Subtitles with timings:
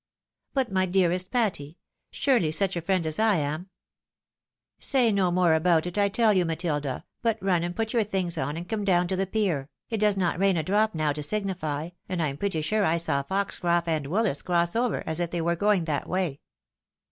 [0.55, 1.77] "But, my dearest Patty!
[2.09, 3.69] Surely such a friend as I am
[4.79, 8.35] —""Say no more about it, I tell you, Matilda, but run and put your things
[8.35, 11.21] on, and come down to the pier; it does not rain a drop now to
[11.21, 15.29] signify, and I am pretty sure I saw Foxcroft and" Willis cross over as if
[15.29, 16.39] they were going that way."